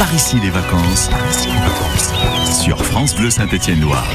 [0.00, 1.10] Par ici les vacances.
[2.62, 4.08] Sur France Bleu Saint-Étienne-Loire.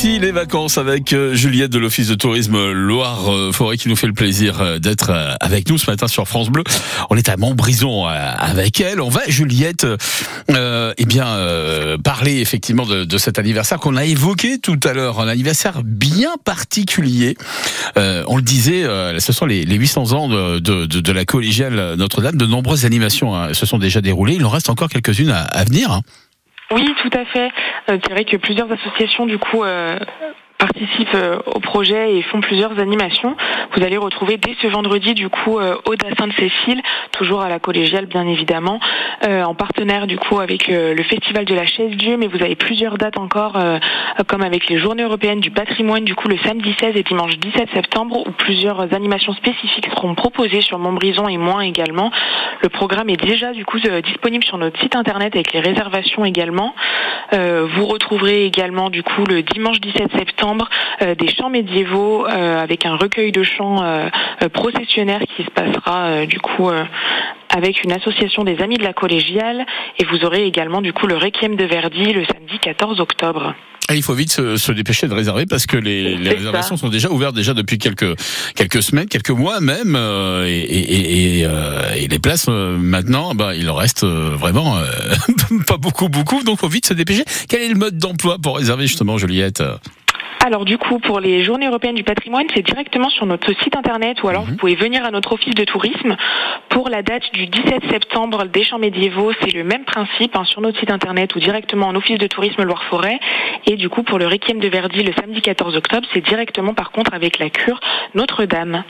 [0.00, 4.14] Ici, les vacances avec euh, Juliette de l'Office de tourisme Loire-Forêt qui nous fait le
[4.14, 6.64] plaisir euh, d'être euh, avec nous ce matin sur France Bleu.
[7.10, 9.02] On est à Montbrison avec elle.
[9.02, 9.86] On va, Juliette,
[10.52, 11.26] euh, eh bien,
[12.02, 15.20] parler effectivement de, de cet anniversaire qu'on a évoqué tout à l'heure.
[15.20, 17.36] Un anniversaire bien particulier.
[17.98, 18.84] Euh, on le disait,
[19.18, 22.36] ce sont les, les 800 ans de, de, de la collégiale Notre-Dame.
[22.36, 24.36] De nombreuses animations hein, se sont déjà déroulées.
[24.36, 25.92] Il en reste encore quelques-unes à, à venir.
[25.92, 26.00] Hein.
[26.72, 27.50] Oui, tout à fait.
[27.88, 29.98] Euh, c'est vrai que plusieurs associations, du coup, euh,
[30.56, 33.36] participent euh, au projet et font plusieurs animations.
[33.74, 36.80] Vous allez retrouver dès ce vendredi du coup euh, Aude à Sainte-Cécile,
[37.12, 38.78] toujours à la collégiale bien évidemment,
[39.22, 42.98] en partenaire du coup avec le Festival de la Chaise Dieu, mais vous avez plusieurs
[42.98, 43.58] dates encore,
[44.28, 47.70] comme avec les Journées européennes du patrimoine du coup le samedi 16 et dimanche 17
[47.74, 52.10] septembre, où plusieurs animations spécifiques seront proposées sur Montbrison et moins également.
[52.62, 56.74] Le programme est déjà du coup disponible sur notre site internet avec les réservations également.
[57.32, 60.68] vous retrouverez également du coup le dimanche 17 septembre
[61.02, 64.08] euh, des chants médiévaux euh, avec un recueil de chants euh,
[64.52, 66.70] processionnaires qui se passera du coup
[67.48, 69.66] avec une association des amis de la collégiale
[69.98, 73.54] et vous aurez également du coup le Requiem de Verdi le samedi 14 octobre.
[73.90, 77.34] Ah, il faut vite se, dépêcher de réserver parce que les, réservations sont déjà ouvertes
[77.34, 78.14] déjà depuis quelques
[78.54, 79.96] quelques semaines, quelques mois même,
[80.46, 81.44] et,
[82.08, 84.78] les places maintenant, bah il en reste vraiment
[85.66, 87.24] pas beaucoup beaucoup, donc faut vite se dépêcher.
[87.48, 89.60] Quel est le mode d'emploi pour réserver justement, Juliette?
[90.44, 94.22] Alors du coup, pour les journées européennes du patrimoine, c'est directement sur notre site internet
[94.22, 94.56] ou alors vous mhm.
[94.56, 96.16] pouvez venir à notre office de tourisme.
[96.70, 100.62] Pour la date du 17 septembre des champs médiévaux, c'est le même principe hein, sur
[100.62, 103.20] notre site internet ou directement en office de tourisme Loire-Forêt.
[103.66, 106.90] Et du coup, pour le Requiem de Verdi le samedi 14 octobre, c'est directement par
[106.90, 107.78] contre avec la cure
[108.14, 108.84] Notre-Dame.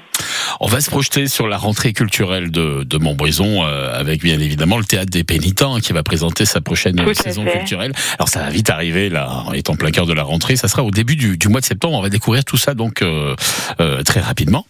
[0.63, 4.77] On va se projeter sur la rentrée culturelle de, de Montbrison euh, avec bien évidemment
[4.77, 7.95] le théâtre des pénitents qui va présenter sa prochaine saison culturelle.
[8.19, 10.57] Alors ça va vite arriver là, en étant plein cœur de la rentrée.
[10.57, 11.97] Ça sera au début du, du mois de septembre.
[11.97, 13.35] On va découvrir tout ça donc euh,
[13.81, 14.67] euh, très rapidement.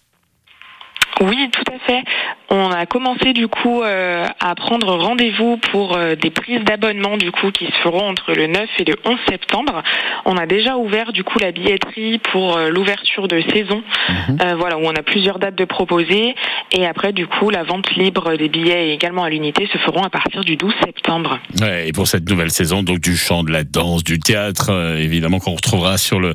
[1.21, 2.03] Oui, tout à fait.
[2.49, 7.31] On a commencé du coup euh, à prendre rendez-vous pour euh, des prises d'abonnement du
[7.31, 9.83] coup qui se feront entre le 9 et le 11 septembre.
[10.25, 13.83] On a déjà ouvert du coup la billetterie pour euh, l'ouverture de saison.
[14.09, 14.55] Mhm.
[14.57, 16.35] voilà où on a plusieurs dates de proposer
[16.71, 20.09] et après du coup la vente libre des billets également à l'unité se feront à
[20.09, 21.39] partir du 12 septembre.
[21.61, 25.39] Ouais, et pour cette nouvelle saison donc du chant, de la danse, du théâtre évidemment
[25.39, 26.33] qu'on retrouvera sur le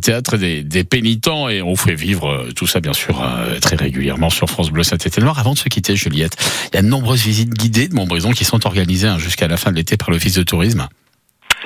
[0.00, 3.20] théâtre des, des, pénitents et on fait vivre tout ça bien sûr
[3.60, 6.36] très régulièrement sur France Bleu Saint-Étienne avant de se quitter, Juliette,
[6.72, 9.56] il y a de nombreuses visites guidées de Montbrison qui sont organisées hein, jusqu'à la
[9.56, 10.88] fin de l'été par l'Office de tourisme.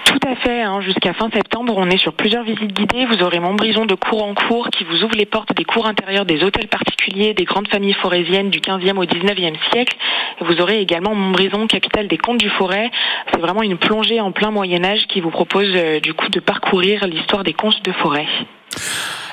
[0.05, 0.63] Tout à fait.
[0.63, 0.83] Hein.
[0.83, 3.07] Jusqu'à fin septembre, on est sur plusieurs visites guidées.
[3.07, 6.27] Vous aurez Montbrison de cours en cours qui vous ouvre les portes des cours intérieurs
[6.27, 9.97] des hôtels particuliers des grandes familles forésiennes du 15e au 19e siècle.
[10.41, 12.91] vous aurez également Montbrison, capitale des contes du forêt.
[13.33, 16.41] C'est vraiment une plongée en plein Moyen Âge qui vous propose euh, du coup de
[16.41, 18.27] parcourir l'histoire des contes de forêt.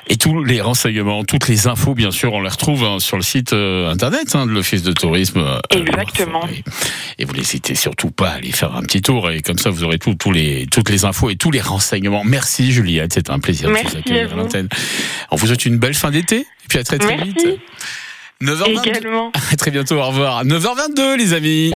[0.10, 3.24] Et tous les renseignements, toutes les infos, bien sûr, on les retrouve hein, sur le
[3.24, 5.40] site euh, internet hein, de l'Office de tourisme.
[5.40, 6.48] Euh, Exactement.
[7.20, 9.84] Et, vous n'hésitez surtout pas à aller faire un petit tour et comme ça vous
[9.84, 12.24] aurez tous les, toutes les infos et tous les renseignements.
[12.24, 14.70] Merci Juliette, c'est un plaisir de vous accueillir à l'antenne.
[15.32, 17.34] On vous souhaite une belle fin d'été et puis à très très Merci.
[17.34, 17.60] vite.
[18.42, 18.88] 9h22.
[18.88, 19.32] Également.
[19.52, 20.46] À très bientôt, au revoir.
[20.46, 21.66] 9h22 les amis.